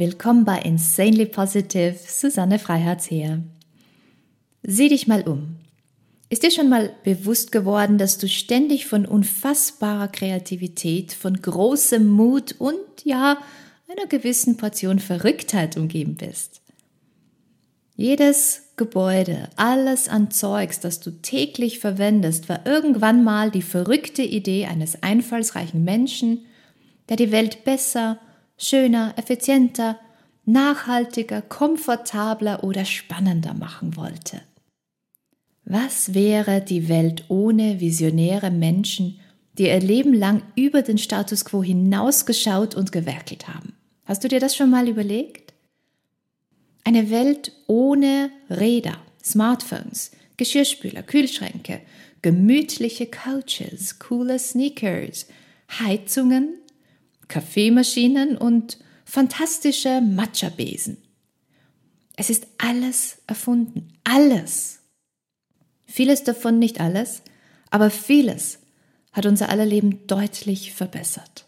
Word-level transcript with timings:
willkommen 0.00 0.46
bei 0.46 0.58
Insanely 0.60 1.26
Positive, 1.26 1.94
Susanne 1.94 2.58
Freiherz 2.58 3.04
hier. 3.04 3.42
Sieh 4.62 4.88
dich 4.88 5.06
mal 5.06 5.28
um. 5.28 5.56
Ist 6.30 6.42
dir 6.42 6.50
schon 6.50 6.70
mal 6.70 6.94
bewusst 7.04 7.52
geworden, 7.52 7.98
dass 7.98 8.16
du 8.16 8.26
ständig 8.26 8.86
von 8.86 9.04
unfassbarer 9.04 10.08
Kreativität, 10.08 11.12
von 11.12 11.42
großem 11.42 12.08
Mut 12.08 12.54
und 12.58 12.78
ja, 13.04 13.36
einer 13.88 14.06
gewissen 14.06 14.56
Portion 14.56 15.00
Verrücktheit 15.00 15.76
umgeben 15.76 16.16
bist? 16.16 16.62
Jedes 17.94 18.70
Gebäude, 18.76 19.50
alles 19.56 20.08
an 20.08 20.30
Zeugs, 20.30 20.80
das 20.80 21.00
du 21.00 21.10
täglich 21.10 21.78
verwendest, 21.78 22.48
war 22.48 22.64
irgendwann 22.64 23.22
mal 23.22 23.50
die 23.50 23.60
verrückte 23.60 24.22
Idee 24.22 24.64
eines 24.64 25.02
einfallsreichen 25.02 25.84
Menschen, 25.84 26.46
der 27.10 27.16
die 27.16 27.32
Welt 27.32 27.64
besser, 27.64 28.18
schöner, 28.60 29.14
effizienter, 29.16 29.98
nachhaltiger, 30.44 31.42
komfortabler 31.42 32.62
oder 32.64 32.84
spannender 32.84 33.54
machen 33.54 33.96
wollte. 33.96 34.42
Was 35.64 36.14
wäre 36.14 36.60
die 36.60 36.88
Welt 36.88 37.24
ohne 37.28 37.80
visionäre 37.80 38.50
Menschen, 38.50 39.20
die 39.58 39.64
ihr 39.64 39.80
Leben 39.80 40.14
lang 40.14 40.42
über 40.56 40.82
den 40.82 40.98
Status 40.98 41.44
quo 41.44 41.62
hinausgeschaut 41.62 42.74
und 42.74 42.92
gewerkelt 42.92 43.48
haben? 43.48 43.74
Hast 44.04 44.24
du 44.24 44.28
dir 44.28 44.40
das 44.40 44.56
schon 44.56 44.70
mal 44.70 44.88
überlegt? 44.88 45.54
Eine 46.84 47.10
Welt 47.10 47.52
ohne 47.66 48.30
Räder, 48.48 48.98
Smartphones, 49.22 50.12
Geschirrspüler, 50.36 51.02
Kühlschränke, 51.02 51.80
gemütliche 52.22 53.06
Couches, 53.06 53.98
coole 53.98 54.38
Sneakers, 54.38 55.26
Heizungen, 55.78 56.54
Kaffeemaschinen 57.30 58.36
und 58.36 58.78
fantastische 59.06 60.02
Matcha-Besen. 60.02 60.98
Es 62.16 62.28
ist 62.28 62.46
alles 62.58 63.22
erfunden, 63.26 63.88
alles. 64.04 64.80
Vieles 65.86 66.22
davon 66.24 66.58
nicht 66.58 66.80
alles, 66.80 67.22
aber 67.70 67.88
vieles 67.88 68.58
hat 69.12 69.24
unser 69.24 69.48
aller 69.48 69.64
Leben 69.64 70.06
deutlich 70.06 70.74
verbessert. 70.74 71.46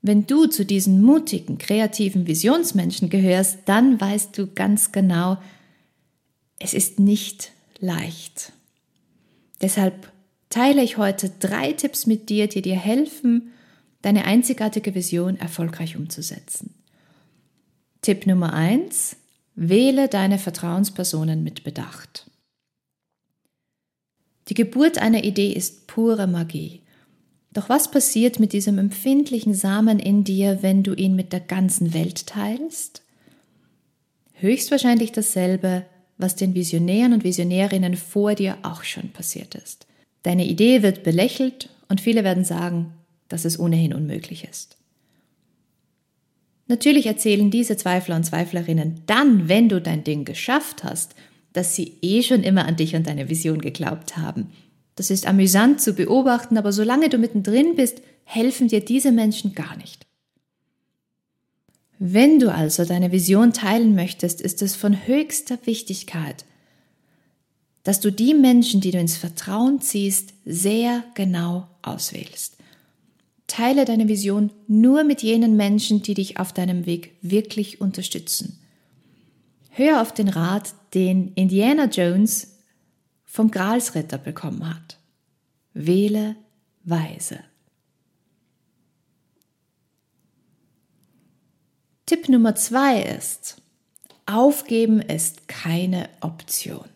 Wenn 0.00 0.26
du 0.26 0.46
zu 0.46 0.64
diesen 0.64 1.00
mutigen, 1.00 1.58
kreativen 1.58 2.26
Visionsmenschen 2.26 3.08
gehörst, 3.08 3.60
dann 3.66 4.00
weißt 4.00 4.36
du 4.36 4.48
ganz 4.52 4.90
genau, 4.90 5.38
es 6.58 6.74
ist 6.74 6.98
nicht 6.98 7.52
leicht. 7.78 8.52
Deshalb 9.60 10.10
teile 10.50 10.82
ich 10.82 10.96
heute 10.96 11.30
drei 11.38 11.72
Tipps 11.72 12.06
mit 12.06 12.30
dir, 12.30 12.48
die 12.48 12.62
dir 12.62 12.76
helfen, 12.76 13.52
deine 14.02 14.24
einzigartige 14.24 14.94
Vision 14.94 15.36
erfolgreich 15.36 15.96
umzusetzen. 15.96 16.74
Tipp 18.02 18.26
Nummer 18.26 18.52
eins: 18.52 19.16
Wähle 19.54 20.08
deine 20.08 20.38
Vertrauenspersonen 20.38 21.42
mit 21.42 21.64
Bedacht. 21.64 22.30
Die 24.48 24.54
Geburt 24.54 24.98
einer 24.98 25.24
Idee 25.24 25.52
ist 25.52 25.86
pure 25.86 26.26
Magie. 26.26 26.82
Doch 27.52 27.68
was 27.68 27.90
passiert 27.90 28.40
mit 28.40 28.52
diesem 28.52 28.78
empfindlichen 28.78 29.54
Samen 29.54 29.98
in 29.98 30.24
dir, 30.24 30.62
wenn 30.62 30.82
du 30.82 30.94
ihn 30.94 31.14
mit 31.14 31.32
der 31.32 31.40
ganzen 31.40 31.94
Welt 31.94 32.26
teilst? 32.26 33.02
Höchstwahrscheinlich 34.32 35.12
dasselbe, 35.12 35.84
was 36.18 36.34
den 36.34 36.54
Visionären 36.54 37.12
und 37.12 37.24
Visionärinnen 37.24 37.96
vor 37.96 38.34
dir 38.34 38.58
auch 38.62 38.84
schon 38.84 39.10
passiert 39.10 39.54
ist. 39.54 39.86
Deine 40.22 40.46
Idee 40.46 40.82
wird 40.82 41.02
belächelt 41.02 41.68
und 41.88 42.00
viele 42.00 42.24
werden 42.24 42.44
sagen, 42.44 42.94
dass 43.32 43.46
es 43.46 43.58
ohnehin 43.58 43.94
unmöglich 43.94 44.46
ist. 44.48 44.76
Natürlich 46.68 47.06
erzählen 47.06 47.50
diese 47.50 47.76
Zweifler 47.76 48.16
und 48.16 48.24
Zweiflerinnen 48.24 49.02
dann, 49.06 49.48
wenn 49.48 49.68
du 49.68 49.80
dein 49.80 50.04
Ding 50.04 50.24
geschafft 50.24 50.84
hast, 50.84 51.14
dass 51.52 51.74
sie 51.74 51.98
eh 52.02 52.22
schon 52.22 52.42
immer 52.42 52.66
an 52.66 52.76
dich 52.76 52.94
und 52.94 53.06
deine 53.06 53.28
Vision 53.28 53.60
geglaubt 53.60 54.16
haben. 54.16 54.52
Das 54.94 55.10
ist 55.10 55.26
amüsant 55.26 55.80
zu 55.80 55.94
beobachten, 55.94 56.58
aber 56.58 56.72
solange 56.72 57.08
du 57.08 57.18
mittendrin 57.18 57.74
bist, 57.74 58.02
helfen 58.24 58.68
dir 58.68 58.84
diese 58.84 59.12
Menschen 59.12 59.54
gar 59.54 59.76
nicht. 59.76 60.06
Wenn 61.98 62.38
du 62.38 62.52
also 62.52 62.84
deine 62.84 63.12
Vision 63.12 63.52
teilen 63.52 63.94
möchtest, 63.94 64.40
ist 64.40 64.60
es 64.60 64.76
von 64.76 65.06
höchster 65.06 65.58
Wichtigkeit, 65.64 66.44
dass 67.82 68.00
du 68.00 68.10
die 68.10 68.34
Menschen, 68.34 68.80
die 68.80 68.90
du 68.90 68.98
ins 68.98 69.16
Vertrauen 69.16 69.80
ziehst, 69.80 70.34
sehr 70.44 71.04
genau 71.14 71.68
auswählst. 71.80 72.56
Teile 73.52 73.84
deine 73.84 74.08
Vision 74.08 74.50
nur 74.66 75.04
mit 75.04 75.22
jenen 75.22 75.56
Menschen, 75.58 76.00
die 76.00 76.14
dich 76.14 76.38
auf 76.38 76.54
deinem 76.54 76.86
Weg 76.86 77.18
wirklich 77.20 77.82
unterstützen. 77.82 78.58
Hör 79.68 80.00
auf 80.00 80.14
den 80.14 80.28
Rat, 80.28 80.72
den 80.94 81.34
Indiana 81.34 81.84
Jones 81.84 82.56
vom 83.26 83.50
Gralsritter 83.50 84.16
bekommen 84.16 84.66
hat. 84.66 84.96
Wähle 85.74 86.34
weise. 86.84 87.40
Tipp 92.06 92.30
Nummer 92.30 92.54
zwei 92.54 93.02
ist, 93.02 93.60
aufgeben 94.24 95.02
ist 95.02 95.46
keine 95.46 96.08
Option. 96.22 96.91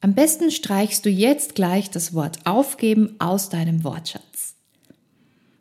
Am 0.00 0.14
besten 0.14 0.50
streichst 0.50 1.04
du 1.04 1.10
jetzt 1.10 1.54
gleich 1.54 1.90
das 1.90 2.14
Wort 2.14 2.38
aufgeben 2.44 3.16
aus 3.18 3.48
deinem 3.48 3.82
Wortschatz. 3.82 4.54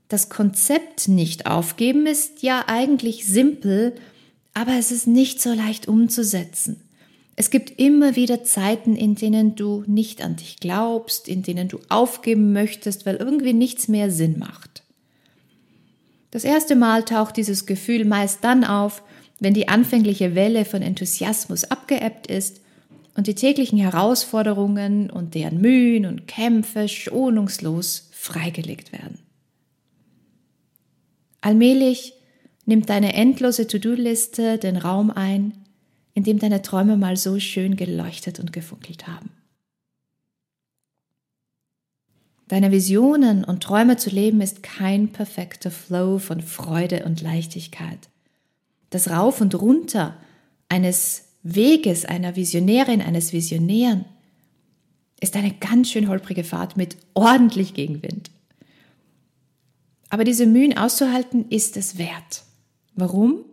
Das 0.07 0.29
Konzept 0.29 1.07
nicht 1.07 1.47
aufgeben 1.47 2.05
ist 2.05 2.43
ja 2.43 2.65
eigentlich 2.67 3.25
simpel, 3.25 3.95
aber 4.53 4.73
es 4.77 4.91
ist 4.91 5.07
nicht 5.07 5.41
so 5.41 5.53
leicht 5.53 5.87
umzusetzen. 5.87 6.81
Es 7.35 7.49
gibt 7.49 7.79
immer 7.79 8.15
wieder 8.15 8.43
Zeiten, 8.43 8.95
in 8.95 9.15
denen 9.15 9.55
du 9.55 9.83
nicht 9.87 10.21
an 10.21 10.37
dich 10.37 10.57
glaubst, 10.57 11.27
in 11.27 11.43
denen 11.43 11.67
du 11.67 11.79
aufgeben 11.89 12.53
möchtest, 12.53 13.05
weil 13.05 13.15
irgendwie 13.15 13.53
nichts 13.53 13.87
mehr 13.87 14.09
Sinn 14.09 14.39
macht. 14.39 14.83
Das 16.31 16.43
erste 16.43 16.75
Mal 16.75 17.03
taucht 17.03 17.35
dieses 17.37 17.65
Gefühl 17.65 18.05
meist 18.05 18.43
dann 18.43 18.63
auf, 18.63 19.01
wenn 19.39 19.53
die 19.53 19.67
anfängliche 19.67 20.35
Welle 20.35 20.63
von 20.65 20.81
Enthusiasmus 20.81 21.65
abgeebbt 21.65 22.27
ist 22.27 22.61
und 23.15 23.27
die 23.27 23.35
täglichen 23.35 23.79
Herausforderungen 23.79 25.09
und 25.09 25.33
deren 25.35 25.59
Mühen 25.59 26.05
und 26.05 26.27
Kämpfe 26.27 26.87
schonungslos 26.87 28.09
freigelegt 28.11 28.91
werden. 28.91 29.19
Allmählich 31.41 32.13
nimmt 32.65 32.89
deine 32.89 33.13
endlose 33.13 33.67
To-Do-Liste 33.67 34.57
den 34.57 34.77
Raum 34.77 35.11
ein, 35.11 35.53
in 36.13 36.23
dem 36.23 36.39
deine 36.39 36.61
Träume 36.61 36.97
mal 36.97 37.17
so 37.17 37.39
schön 37.39 37.75
geleuchtet 37.75 38.39
und 38.39 38.51
gefunkelt 38.51 39.07
haben. 39.07 39.31
Deine 42.47 42.71
Visionen 42.71 43.43
und 43.43 43.63
Träume 43.63 43.97
zu 43.97 44.09
leben 44.09 44.39
ist 44.41 44.61
kein 44.61 45.09
perfekter 45.09 45.71
Flow 45.71 46.19
von 46.19 46.41
Freude 46.41 47.03
und 47.05 47.21
Leichtigkeit. 47.21 48.09
Das 48.91 49.09
Rauf 49.09 49.41
und 49.41 49.55
Runter 49.55 50.15
eines 50.69 51.24
Weges 51.47 52.05
einer 52.05 52.35
Visionärin, 52.35 53.03
eines 53.03 53.31
Visionären 53.31 54.05
ist 55.21 55.35
eine 55.35 55.53
ganz 55.53 55.91
schön 55.91 56.09
holprige 56.09 56.43
Fahrt 56.43 56.75
mit 56.75 56.97
ordentlich 57.13 57.75
Gegenwind. 57.75 58.31
Aber 60.09 60.23
diese 60.23 60.47
Mühen 60.47 60.75
auszuhalten 60.75 61.47
ist 61.49 61.77
es 61.77 61.99
wert. 61.99 62.43
Warum? 62.95 63.45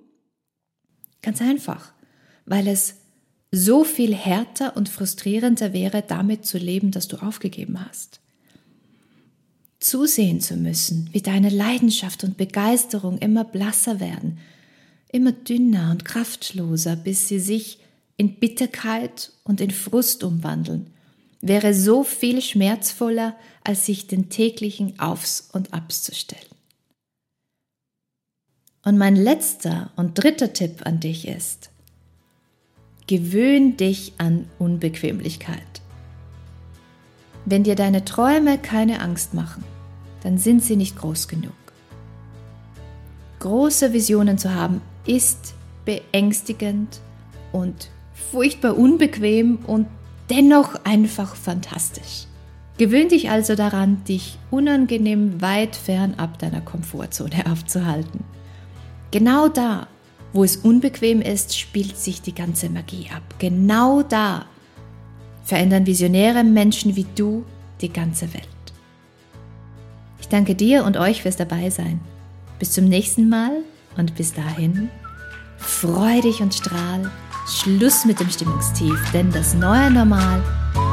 Ganz 1.20 1.42
einfach, 1.42 1.92
weil 2.47 2.66
es 2.66 2.94
so 3.50 3.84
viel 3.84 4.14
härter 4.14 4.74
und 4.74 4.88
frustrierender 4.88 5.74
wäre, 5.74 6.03
damit 6.03 6.47
zu 6.47 6.56
leben, 6.56 6.92
dass 6.92 7.09
du 7.09 7.18
aufgegeben 7.18 7.78
hast. 7.86 8.21
Zusehen 9.80 10.41
zu 10.41 10.56
müssen, 10.56 11.10
wie 11.12 11.21
deine 11.21 11.50
Leidenschaft 11.50 12.24
und 12.24 12.39
Begeisterung 12.39 13.18
immer 13.18 13.44
blasser 13.44 14.00
werden, 14.00 14.39
immer 15.12 15.33
dünner 15.33 15.91
und 15.91 16.06
kraftloser, 16.06 16.97
bis 16.97 17.28
sie 17.28 17.39
sich 17.39 17.81
in 18.16 18.38
Bitterkeit 18.38 19.32
und 19.44 19.60
in 19.60 19.70
Frust 19.70 20.24
umwandeln, 20.24 20.91
wäre 21.41 21.74
so 21.74 22.04
viel 22.04 22.41
schmerzvoller, 22.41 23.34
als 23.64 23.86
sich 23.86 24.06
den 24.06 24.30
täglichen 24.30 24.98
Aufs 25.00 25.48
und 25.53 25.74
Abs 25.74 26.03
zu 26.03 26.14
stellen. 26.14 26.42
Und 28.84 28.98
mein 28.98 29.16
letzter 29.16 29.91
und 29.97 30.22
dritter 30.22 30.53
Tipp 30.53 30.86
an 30.86 31.00
dich 31.00 31.28
ist, 31.28 31.70
gewöhn 33.06 33.76
dich 33.76 34.15
an 34.18 34.48
Unbequemlichkeit. 34.58 35.82
Wenn 37.44 37.65
dir 37.65 37.74
deine 37.74 38.04
Träume 38.04 38.58
keine 38.58 39.00
Angst 39.00 39.34
machen, 39.34 39.65
dann 40.22 40.38
sind 40.38 40.62
sie 40.62 40.76
nicht 40.76 40.97
groß 40.97 41.26
genug. 41.26 41.53
Große 43.41 43.92
Visionen 43.92 44.38
zu 44.38 44.54
haben 44.54 44.80
ist 45.06 45.54
beängstigend 45.84 47.00
und 47.50 47.91
furchtbar 48.14 48.76
unbequem 48.76 49.59
und 49.66 49.86
dennoch 50.30 50.74
einfach 50.84 51.34
fantastisch. 51.34 52.26
Gewöhn 52.78 53.09
dich 53.09 53.30
also 53.30 53.54
daran, 53.54 54.03
dich 54.04 54.38
unangenehm 54.50 55.41
weit 55.41 55.76
fernab 55.76 56.38
deiner 56.38 56.60
Komfortzone 56.60 57.47
aufzuhalten. 57.50 58.24
Genau 59.10 59.48
da, 59.48 59.88
wo 60.32 60.42
es 60.42 60.56
unbequem 60.56 61.20
ist, 61.20 61.59
spielt 61.59 61.98
sich 61.98 62.22
die 62.22 62.34
ganze 62.34 62.70
Magie 62.70 63.10
ab. 63.14 63.22
Genau 63.38 64.03
da 64.03 64.47
verändern 65.44 65.86
visionäre 65.86 66.44
Menschen 66.44 66.97
wie 66.97 67.06
du 67.15 67.44
die 67.80 67.92
ganze 67.92 68.32
Welt. 68.32 68.48
Ich 70.20 70.28
danke 70.28 70.54
dir 70.54 70.84
und 70.84 70.97
euch 70.97 71.22
fürs 71.22 71.36
Dabeisein. 71.36 72.00
Bis 72.58 72.72
zum 72.72 72.84
nächsten 72.84 73.28
Mal 73.28 73.58
und 73.97 74.15
bis 74.15 74.32
dahin, 74.32 74.88
freu 75.58 76.20
dich 76.20 76.41
und 76.41 76.54
strahl. 76.54 77.10
Schluss 77.47 78.04
mit 78.04 78.21
dem 78.21 78.30
Stimmungstief, 78.30 78.94
denn 79.12 79.30
das 79.33 79.54
neue 79.54 79.91
Normal 79.91 80.41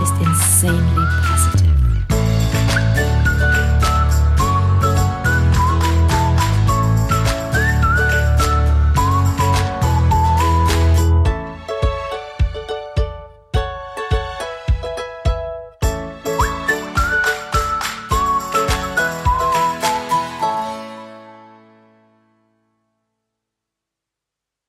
ist 0.01 0.13
insanely 0.19 1.07
positive. 1.27 1.38